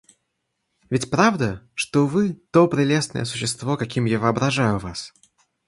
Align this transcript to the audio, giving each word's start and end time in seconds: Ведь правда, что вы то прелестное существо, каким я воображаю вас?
Ведь 0.89 1.11
правда, 1.11 1.61
что 1.75 2.07
вы 2.07 2.33
то 2.49 2.67
прелестное 2.67 3.23
существо, 3.23 3.77
каким 3.77 4.05
я 4.05 4.17
воображаю 4.17 4.79
вас? 4.79 5.13